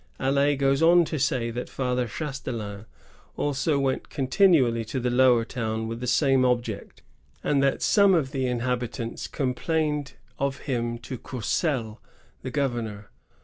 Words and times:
Allet 0.19 0.55
goes 0.57 0.81
on 0.81 1.05
to 1.05 1.19
say 1.19 1.51
that 1.51 1.69
Father 1.69 2.07
Ch&telain 2.07 2.85
also 3.37 3.77
went 3.77 4.09
continually 4.09 4.83
to 4.83 4.99
the 4.99 5.11
Lower 5.11 5.45
Town 5.45 5.87
with 5.87 5.99
the 5.99 6.07
same 6.07 6.43
object, 6.43 7.03
and 7.43 7.61
that 7.61 7.83
some 7.83 8.15
of 8.15 8.31
the 8.31 8.47
inhabitants 8.47 9.27
complained 9.27 10.13
of 10.39 10.61
him 10.61 10.97
to 10.97 11.19
Courcelle, 11.19 12.01
the 12.41 12.49
gov 12.49 12.71
ernor. 12.71 13.05